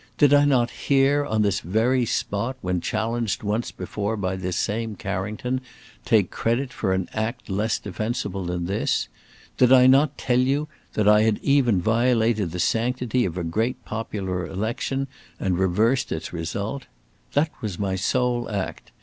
[0.17, 4.95] Did I not here, on this very spot, when challenged once before by this same
[4.95, 5.61] Carrington,
[6.05, 9.09] take credit for an act less defensible than this?
[9.59, 13.43] Did I not tell you then that I had even violated the sanctity of a
[13.43, 15.07] great popular election
[15.39, 16.87] and reversed its result?
[17.33, 18.89] That was my sole act!